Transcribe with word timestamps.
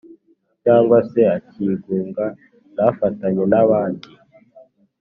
cyangwa 0.63 0.97
se 1.09 1.21
akigunga 1.37 2.25
ntafatanye 2.73 3.43
n'abandi 3.51 4.09